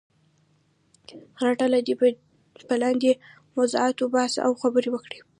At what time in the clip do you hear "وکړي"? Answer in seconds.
4.91-5.19